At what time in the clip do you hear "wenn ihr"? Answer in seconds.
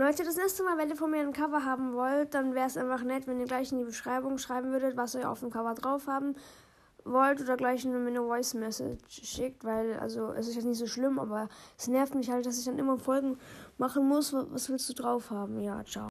0.78-0.96, 3.26-3.46